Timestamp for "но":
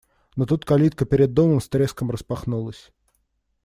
0.35-0.47